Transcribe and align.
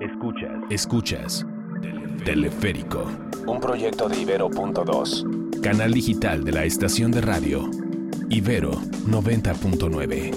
Escuchas. 0.00 0.50
Escuchas. 0.70 1.46
Teleférico. 2.24 3.04
Un 3.46 3.60
proyecto 3.60 4.08
de 4.08 4.20
Ibero.2. 4.20 5.60
Canal 5.60 5.92
digital 5.92 6.42
de 6.44 6.50
la 6.50 6.64
estación 6.64 7.12
de 7.12 7.20
radio. 7.20 7.70
Ibero 8.28 8.72
90.9. 8.72 10.32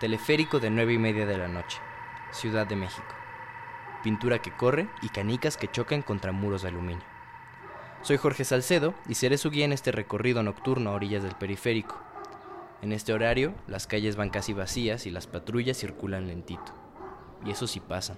Teleférico 0.00 0.58
de 0.58 0.70
9 0.70 0.92
y 0.92 0.98
media 0.98 1.24
de 1.24 1.38
la 1.38 1.46
noche. 1.46 1.78
Ciudad 2.32 2.66
de 2.66 2.74
México. 2.74 3.14
Pintura 4.02 4.40
que 4.40 4.50
corre 4.50 4.88
y 5.02 5.08
canicas 5.08 5.56
que 5.56 5.70
chocan 5.70 6.02
contra 6.02 6.32
muros 6.32 6.62
de 6.62 6.68
aluminio. 6.68 7.15
Soy 8.02 8.18
Jorge 8.18 8.44
Salcedo 8.44 8.94
y 9.08 9.14
seré 9.14 9.36
su 9.36 9.50
guía 9.50 9.64
en 9.64 9.72
este 9.72 9.90
recorrido 9.90 10.42
nocturno 10.42 10.90
a 10.90 10.94
orillas 10.94 11.22
del 11.22 11.34
periférico. 11.34 11.96
En 12.82 12.92
este 12.92 13.12
horario, 13.12 13.52
las 13.66 13.86
calles 13.86 14.16
van 14.16 14.30
casi 14.30 14.52
vacías 14.52 15.06
y 15.06 15.10
las 15.10 15.26
patrullas 15.26 15.76
circulan 15.76 16.28
lentito. 16.28 16.72
Y 17.44 17.50
eso 17.50 17.66
sí 17.66 17.80
pasan. 17.80 18.16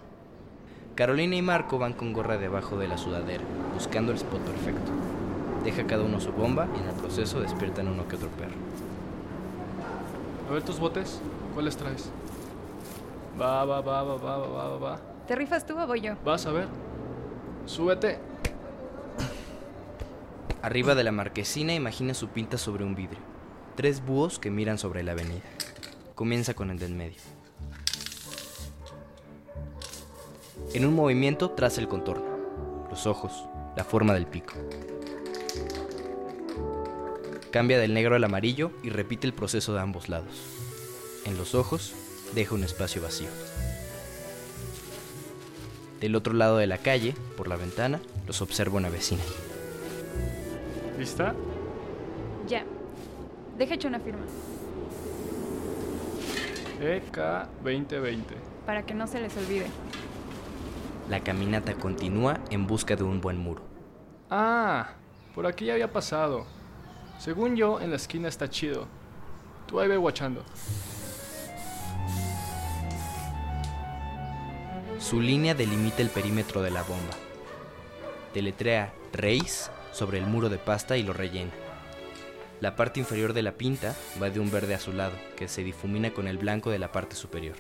Carolina 0.94 1.36
y 1.36 1.42
Marco 1.42 1.78
van 1.78 1.92
con 1.92 2.12
gorra 2.12 2.36
debajo 2.36 2.76
de 2.76 2.88
la 2.88 2.98
sudadera, 2.98 3.44
buscando 3.72 4.12
el 4.12 4.18
spot 4.18 4.40
perfecto. 4.40 4.90
Deja 5.64 5.86
cada 5.86 6.02
uno 6.02 6.20
su 6.20 6.32
bomba 6.32 6.66
y 6.76 6.80
en 6.80 6.88
el 6.88 6.94
proceso 6.94 7.40
despiertan 7.40 7.88
uno 7.88 8.06
que 8.08 8.16
otro 8.16 8.28
perro. 8.30 8.56
A 10.48 10.52
ver 10.52 10.62
tus 10.62 10.78
botes, 10.78 11.20
¿cuáles 11.54 11.76
traes? 11.76 12.10
Va, 13.40 13.64
va, 13.64 13.80
va, 13.80 14.02
va, 14.02 14.16
va, 14.16 14.36
va, 14.38 14.68
va, 14.68 14.78
va. 14.78 15.00
¿Te 15.26 15.36
rifas 15.36 15.64
tú 15.64 15.78
o 15.78 15.86
voy 15.86 16.00
yo? 16.00 16.14
Vas 16.24 16.46
a 16.46 16.52
ver. 16.52 16.66
Súbete. 17.66 18.18
Arriba 20.68 20.94
de 20.94 21.02
la 21.02 21.12
marquesina 21.12 21.72
imagina 21.72 22.12
su 22.12 22.28
pinta 22.28 22.58
sobre 22.58 22.84
un 22.84 22.94
vidrio. 22.94 23.20
Tres 23.74 24.04
búhos 24.04 24.38
que 24.38 24.50
miran 24.50 24.76
sobre 24.76 25.02
la 25.02 25.12
avenida. 25.12 25.40
Comienza 26.14 26.52
con 26.52 26.68
el 26.68 26.78
del 26.78 26.92
medio. 26.92 27.22
En 30.74 30.84
un 30.84 30.94
movimiento 30.94 31.52
traza 31.52 31.80
el 31.80 31.88
contorno, 31.88 32.86
los 32.90 33.06
ojos, 33.06 33.32
la 33.78 33.84
forma 33.84 34.12
del 34.12 34.26
pico. 34.26 34.52
Cambia 37.50 37.78
del 37.78 37.94
negro 37.94 38.16
al 38.16 38.24
amarillo 38.24 38.70
y 38.82 38.90
repite 38.90 39.26
el 39.26 39.32
proceso 39.32 39.72
de 39.72 39.80
ambos 39.80 40.10
lados. 40.10 40.34
En 41.24 41.38
los 41.38 41.54
ojos 41.54 41.94
deja 42.34 42.54
un 42.54 42.62
espacio 42.62 43.00
vacío. 43.00 43.30
Del 46.02 46.14
otro 46.14 46.34
lado 46.34 46.58
de 46.58 46.66
la 46.66 46.76
calle, 46.76 47.14
por 47.38 47.48
la 47.48 47.56
ventana, 47.56 48.02
los 48.26 48.42
observa 48.42 48.76
una 48.76 48.90
vecina. 48.90 49.22
¿Lista? 50.98 51.32
Ya. 52.48 52.64
Deja 53.56 53.74
hecho 53.74 53.86
una 53.86 54.00
firma. 54.00 54.26
EK 56.80 57.16
2020. 57.62 58.34
Para 58.66 58.84
que 58.84 58.94
no 58.94 59.06
se 59.06 59.20
les 59.20 59.36
olvide. 59.36 59.66
La 61.08 61.20
caminata 61.20 61.74
continúa 61.74 62.40
en 62.50 62.66
busca 62.66 62.96
de 62.96 63.04
un 63.04 63.20
buen 63.20 63.38
muro. 63.38 63.62
Ah, 64.28 64.88
por 65.36 65.46
aquí 65.46 65.66
ya 65.66 65.74
había 65.74 65.92
pasado. 65.92 66.46
Según 67.18 67.54
yo, 67.54 67.80
en 67.80 67.90
la 67.90 67.96
esquina 67.96 68.28
está 68.28 68.50
chido. 68.50 68.88
Tú 69.68 69.78
ahí 69.78 69.86
ve 69.86 69.96
guachando. 69.96 70.42
Su 74.98 75.20
línea 75.20 75.54
delimita 75.54 76.02
el 76.02 76.10
perímetro 76.10 76.60
de 76.60 76.72
la 76.72 76.82
bomba. 76.82 77.14
Deletrea 78.34 78.92
Reis 79.12 79.70
sobre 79.98 80.18
el 80.18 80.26
muro 80.26 80.48
de 80.48 80.58
pasta 80.58 80.96
y 80.96 81.02
lo 81.02 81.12
rellena. 81.12 81.50
La 82.60 82.76
parte 82.76 83.00
inferior 83.00 83.32
de 83.32 83.42
la 83.42 83.52
pinta 83.52 83.96
va 84.22 84.30
de 84.30 84.38
un 84.38 84.48
verde 84.48 84.74
azulado 84.74 85.16
que 85.36 85.48
se 85.48 85.64
difumina 85.64 86.12
con 86.12 86.28
el 86.28 86.38
blanco 86.38 86.70
de 86.70 86.78
la 86.78 86.92
parte 86.92 87.16
superior. 87.16 87.56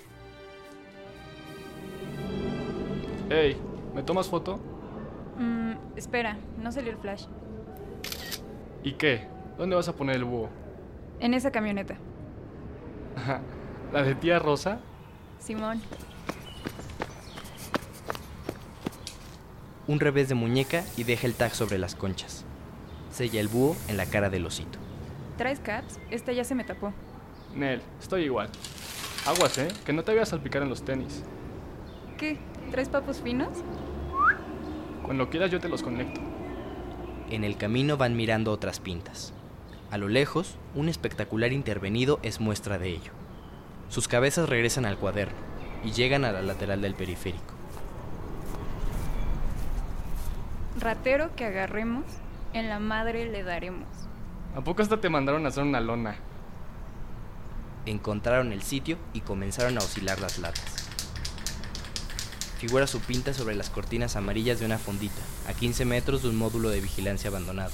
Ey, 3.28 3.56
¿me 3.92 4.04
tomas 4.04 4.28
foto? 4.28 4.60
Mmm, 5.36 5.72
espera, 5.96 6.38
no 6.62 6.70
salió 6.70 6.92
el 6.92 6.98
flash. 6.98 7.24
¿Y 8.84 8.92
qué? 8.92 9.26
¿Dónde 9.58 9.74
vas 9.74 9.88
a 9.88 9.96
poner 9.96 10.14
el 10.14 10.24
búho? 10.24 10.48
En 11.18 11.34
esa 11.34 11.50
camioneta. 11.50 11.96
¿La 13.92 14.02
de 14.04 14.14
tía 14.14 14.38
Rosa? 14.38 14.78
Simón. 15.40 15.82
Un 19.88 20.00
revés 20.00 20.28
de 20.28 20.34
muñeca 20.34 20.84
y 20.98 21.04
deja 21.04 21.26
el 21.26 21.34
tag 21.34 21.54
sobre 21.54 21.78
las 21.78 21.94
conchas. 21.94 22.44
Sella 23.10 23.40
el 23.40 23.48
búho 23.48 23.74
en 23.88 23.96
la 23.96 24.04
cara 24.04 24.28
del 24.28 24.44
osito. 24.44 24.78
¿Traes 25.38 25.60
caps? 25.60 25.98
Esta 26.10 26.30
ya 26.32 26.44
se 26.44 26.54
me 26.54 26.62
tapó. 26.62 26.92
Nel, 27.54 27.80
estoy 27.98 28.24
igual. 28.24 28.50
Aguas, 29.26 29.56
¿eh? 29.56 29.68
Que 29.86 29.94
no 29.94 30.04
te 30.04 30.12
vayas 30.12 30.28
a 30.28 30.30
salpicar 30.32 30.62
en 30.62 30.68
los 30.68 30.84
tenis. 30.84 31.22
¿Qué? 32.18 32.36
¿Traes 32.70 32.90
papos 32.90 33.22
finos? 33.22 33.64
Cuando 35.04 35.30
quieras 35.30 35.50
yo 35.50 35.58
te 35.58 35.70
los 35.70 35.82
conecto. 35.82 36.20
En 37.30 37.42
el 37.42 37.56
camino 37.56 37.96
van 37.96 38.14
mirando 38.14 38.52
otras 38.52 38.80
pintas. 38.80 39.32
A 39.90 39.96
lo 39.96 40.08
lejos, 40.08 40.56
un 40.74 40.90
espectacular 40.90 41.52
intervenido 41.52 42.20
es 42.22 42.40
muestra 42.40 42.78
de 42.78 42.90
ello. 42.90 43.12
Sus 43.88 44.06
cabezas 44.06 44.50
regresan 44.50 44.84
al 44.84 44.98
cuaderno 44.98 45.38
y 45.82 45.92
llegan 45.92 46.26
a 46.26 46.32
la 46.32 46.42
lateral 46.42 46.82
del 46.82 46.94
periférico. 46.94 47.57
Ratero 50.88 51.36
que 51.36 51.44
agarremos, 51.44 52.06
en 52.54 52.70
la 52.70 52.78
madre 52.78 53.26
le 53.26 53.42
daremos. 53.42 53.86
¿A 54.56 54.62
poco 54.62 54.80
hasta 54.80 54.98
te 54.98 55.10
mandaron 55.10 55.44
a 55.44 55.50
hacer 55.50 55.62
una 55.62 55.82
lona? 55.82 56.16
Encontraron 57.84 58.54
el 58.54 58.62
sitio 58.62 58.96
y 59.12 59.20
comenzaron 59.20 59.76
a 59.76 59.80
oscilar 59.80 60.18
las 60.18 60.38
latas. 60.38 60.88
Figura 62.56 62.86
su 62.86 63.00
pinta 63.00 63.34
sobre 63.34 63.54
las 63.54 63.68
cortinas 63.68 64.16
amarillas 64.16 64.60
de 64.60 64.64
una 64.64 64.78
fondita, 64.78 65.20
a 65.46 65.52
15 65.52 65.84
metros 65.84 66.22
de 66.22 66.30
un 66.30 66.36
módulo 66.36 66.70
de 66.70 66.80
vigilancia 66.80 67.28
abandonado. 67.28 67.72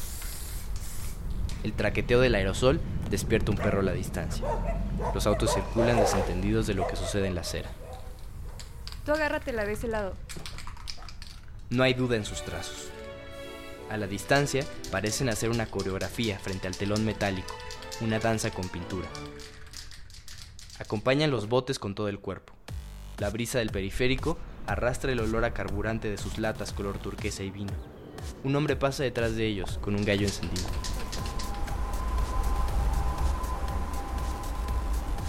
El 1.62 1.72
traqueteo 1.72 2.18
del 2.18 2.34
aerosol 2.34 2.80
despierta 3.10 3.52
un 3.52 3.58
perro 3.58 3.78
a 3.78 3.84
la 3.84 3.92
distancia. 3.92 4.44
Los 5.14 5.28
autos 5.28 5.54
circulan 5.54 5.98
desentendidos 5.98 6.66
de 6.66 6.74
lo 6.74 6.84
que 6.88 6.96
sucede 6.96 7.28
en 7.28 7.36
la 7.36 7.42
acera. 7.42 7.70
Tú 9.06 9.12
agárratela 9.12 9.64
de 9.64 9.74
ese 9.74 9.86
lado. 9.86 10.16
No 11.70 11.84
hay 11.84 11.94
duda 11.94 12.16
en 12.16 12.24
sus 12.24 12.42
trazos. 12.42 12.90
A 13.90 13.96
la 13.96 14.06
distancia 14.06 14.64
parecen 14.90 15.28
hacer 15.28 15.50
una 15.50 15.66
coreografía 15.66 16.38
frente 16.38 16.66
al 16.66 16.76
telón 16.76 17.04
metálico, 17.04 17.54
una 18.00 18.18
danza 18.18 18.50
con 18.50 18.68
pintura. 18.68 19.08
Acompañan 20.78 21.30
los 21.30 21.48
botes 21.48 21.78
con 21.78 21.94
todo 21.94 22.08
el 22.08 22.18
cuerpo. 22.18 22.52
La 23.18 23.30
brisa 23.30 23.58
del 23.58 23.70
periférico 23.70 24.38
arrastra 24.66 25.12
el 25.12 25.20
olor 25.20 25.44
a 25.44 25.54
carburante 25.54 26.10
de 26.10 26.18
sus 26.18 26.38
latas 26.38 26.72
color 26.72 26.98
turquesa 26.98 27.42
y 27.42 27.50
vino. 27.50 27.72
Un 28.42 28.56
hombre 28.56 28.74
pasa 28.74 29.02
detrás 29.02 29.36
de 29.36 29.46
ellos 29.46 29.78
con 29.80 29.94
un 29.94 30.04
gallo 30.04 30.26
encendido. 30.26 30.66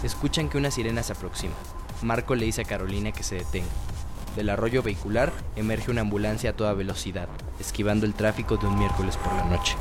Escuchan 0.04 0.50
que 0.50 0.58
una 0.58 0.72
sirena 0.72 1.04
se 1.04 1.14
aproxima. 1.14 1.56
Marco 2.02 2.36
le 2.36 2.46
dice 2.46 2.62
a 2.62 2.66
Carolina 2.66 3.12
que 3.12 3.24
se 3.24 3.36
detenga. 3.36 3.68
Del 4.36 4.50
arroyo 4.50 4.84
vehicular 4.84 5.32
emerge 5.56 5.92
una 5.92 6.02
ambulancia 6.02 6.50
a 6.50 6.54
toda 6.54 6.74
velocidad, 6.74 7.30
esquivando 7.60 8.06
el 8.06 8.14
tráfico 8.14 8.58
de 8.58 8.68
un 8.68 8.78
miércoles 8.78 9.16
por 9.16 9.34
la 9.34 9.46
noche. 9.46 9.76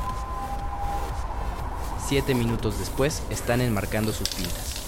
Siete 2.07 2.33
minutos 2.33 2.79
después 2.79 3.21
están 3.29 3.59
enmarcando 3.59 4.13
sus 4.13 4.29
pintas. 4.29 4.83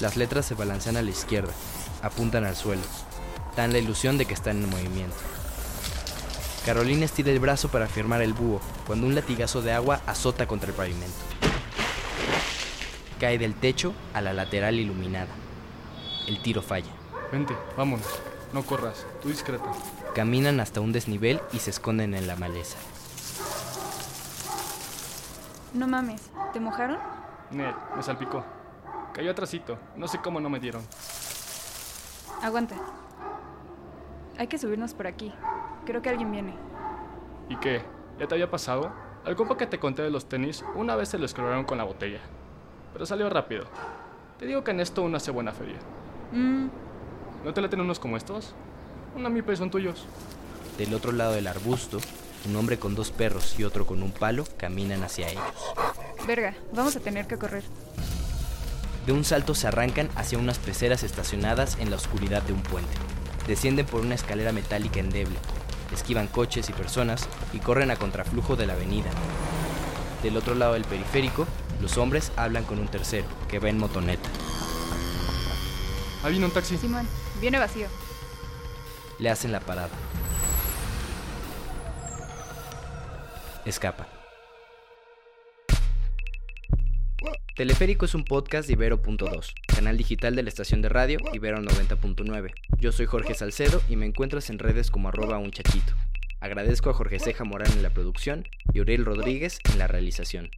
Las 0.00 0.16
letras 0.16 0.46
se 0.46 0.54
balancean 0.54 0.96
a 0.96 1.02
la 1.02 1.10
izquierda, 1.10 1.52
apuntan 2.02 2.44
al 2.44 2.56
suelo, 2.56 2.82
dan 3.54 3.72
la 3.72 3.78
ilusión 3.78 4.16
de 4.16 4.24
que 4.24 4.34
están 4.34 4.62
en 4.62 4.70
movimiento. 4.70 5.16
Carolina 6.64 7.04
estira 7.04 7.30
el 7.32 7.40
brazo 7.40 7.68
para 7.68 7.86
firmar 7.86 8.22
el 8.22 8.32
búho, 8.32 8.60
cuando 8.86 9.06
un 9.06 9.14
latigazo 9.14 9.60
de 9.60 9.72
agua 9.72 10.00
azota 10.06 10.46
contra 10.46 10.70
el 10.70 10.74
pavimento. 10.74 11.18
Cae 13.20 13.36
del 13.36 13.54
techo 13.54 13.92
a 14.14 14.20
la 14.22 14.32
lateral 14.32 14.76
iluminada. 14.76 15.34
El 16.26 16.40
tiro 16.40 16.62
falla. 16.62 17.01
Vente, 17.32 17.56
vámonos. 17.78 18.20
No 18.52 18.62
corras, 18.62 19.06
tú 19.22 19.30
discreta. 19.30 19.64
Caminan 20.14 20.60
hasta 20.60 20.82
un 20.82 20.92
desnivel 20.92 21.40
y 21.54 21.60
se 21.60 21.70
esconden 21.70 22.12
en 22.14 22.26
la 22.26 22.36
maleza. 22.36 22.76
No 25.72 25.88
mames, 25.88 26.30
¿te 26.52 26.60
mojaron? 26.60 26.98
Nel, 27.50 27.74
me 27.96 28.02
salpicó. 28.02 28.44
Cayó 29.14 29.30
atrasito. 29.30 29.78
No 29.96 30.06
sé 30.08 30.18
cómo 30.18 30.40
no 30.40 30.50
me 30.50 30.60
dieron. 30.60 30.82
Aguanta. 32.42 32.76
Hay 34.38 34.46
que 34.48 34.58
subirnos 34.58 34.92
por 34.92 35.06
aquí. 35.06 35.32
Creo 35.86 36.02
que 36.02 36.10
alguien 36.10 36.30
viene. 36.30 36.54
¿Y 37.48 37.56
qué? 37.56 37.82
¿Ya 38.18 38.28
te 38.28 38.34
había 38.34 38.50
pasado? 38.50 38.92
Al 39.24 39.36
compa 39.36 39.56
que 39.56 39.66
te 39.66 39.78
conté 39.78 40.02
de 40.02 40.10
los 40.10 40.28
tenis, 40.28 40.62
una 40.74 40.96
vez 40.96 41.08
se 41.08 41.18
lo 41.18 41.24
escroraron 41.24 41.64
con 41.64 41.78
la 41.78 41.84
botella. 41.84 42.20
Pero 42.92 43.06
salió 43.06 43.30
rápido. 43.30 43.64
Te 44.38 44.44
digo 44.44 44.62
que 44.62 44.72
en 44.72 44.80
esto 44.80 45.02
uno 45.02 45.16
hace 45.16 45.30
buena 45.30 45.52
feria. 45.52 45.78
Mmm, 46.32 46.66
¿No 47.44 47.52
te 47.52 47.60
laten 47.60 47.80
unos 47.80 47.98
como 47.98 48.16
estos? 48.16 48.54
Una 49.16 49.28
mipa 49.28 49.52
y 49.52 49.56
son 49.56 49.70
tuyos. 49.70 50.06
Del 50.78 50.94
otro 50.94 51.10
lado 51.10 51.32
del 51.32 51.48
arbusto, 51.48 51.98
un 52.48 52.54
hombre 52.56 52.78
con 52.78 52.94
dos 52.94 53.10
perros 53.10 53.58
y 53.58 53.64
otro 53.64 53.84
con 53.84 54.02
un 54.02 54.12
palo 54.12 54.44
caminan 54.56 55.02
hacia 55.02 55.28
ellos. 55.28 55.42
Verga, 56.26 56.54
vamos 56.72 56.94
a 56.94 57.00
tener 57.00 57.26
que 57.26 57.38
correr. 57.38 57.64
De 59.06 59.12
un 59.12 59.24
salto 59.24 59.56
se 59.56 59.66
arrancan 59.66 60.08
hacia 60.14 60.38
unas 60.38 60.58
peceras 60.58 61.02
estacionadas 61.02 61.78
en 61.80 61.90
la 61.90 61.96
oscuridad 61.96 62.42
de 62.42 62.52
un 62.52 62.62
puente. 62.62 62.92
Descienden 63.48 63.86
por 63.86 64.02
una 64.02 64.14
escalera 64.14 64.52
metálica 64.52 65.00
endeble, 65.00 65.36
esquivan 65.92 66.28
coches 66.28 66.70
y 66.70 66.72
personas 66.72 67.28
y 67.52 67.58
corren 67.58 67.90
a 67.90 67.96
contraflujo 67.96 68.54
de 68.54 68.66
la 68.66 68.74
avenida. 68.74 69.10
Del 70.22 70.36
otro 70.36 70.54
lado 70.54 70.74
del 70.74 70.84
periférico, 70.84 71.48
los 71.80 71.98
hombres 71.98 72.30
hablan 72.36 72.62
con 72.62 72.78
un 72.78 72.86
tercero, 72.86 73.26
que 73.48 73.58
va 73.58 73.68
en 73.68 73.78
motoneta. 73.78 74.30
Ahí 76.22 76.30
viene 76.30 76.46
un 76.46 76.52
taxi. 76.52 76.78
Simón, 76.78 77.08
viene 77.42 77.58
vacío. 77.58 77.88
Le 79.18 79.28
hacen 79.28 79.52
la 79.52 79.60
parada. 79.60 79.90
Escapa. 83.66 84.06
Teleférico 87.56 88.06
es 88.06 88.14
un 88.14 88.24
podcast 88.24 88.66
de 88.66 88.74
Ibero.2, 88.74 89.52
canal 89.66 89.98
digital 89.98 90.34
de 90.34 90.42
la 90.42 90.48
estación 90.48 90.82
de 90.82 90.88
radio 90.88 91.18
Ibero 91.32 91.58
90.9. 91.58 92.52
Yo 92.78 92.92
soy 92.92 93.06
Jorge 93.06 93.34
Salcedo 93.34 93.82
y 93.88 93.96
me 93.96 94.06
encuentras 94.06 94.48
en 94.48 94.58
redes 94.58 94.90
como 94.90 95.08
arroba 95.08 95.38
un 95.38 95.50
chaquito. 95.50 95.92
Agradezco 96.40 96.90
a 96.90 96.94
Jorge 96.94 97.18
Ceja 97.18 97.44
Morán 97.44 97.70
en 97.72 97.82
la 97.82 97.90
producción 97.90 98.48
y 98.72 98.80
Uriel 98.80 99.04
Rodríguez 99.04 99.58
en 99.70 99.78
la 99.78 99.86
realización. 99.86 100.50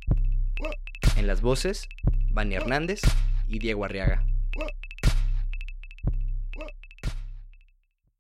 En 1.17 1.27
las 1.27 1.41
voces, 1.41 1.89
Vani 2.31 2.55
Hernández 2.55 3.01
y 3.49 3.59
Diego 3.59 3.85
Arriaga. 3.85 4.23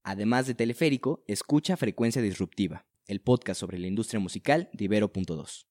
Además 0.06 0.46
de 0.46 0.54
Teleférico, 0.54 1.24
escucha 1.26 1.78
Frecuencia 1.78 2.20
Disruptiva, 2.20 2.84
el 3.06 3.22
podcast 3.22 3.58
sobre 3.58 3.78
la 3.78 3.86
industria 3.86 4.20
musical 4.20 4.68
de 4.74 4.84
Ibero.2. 4.84 5.64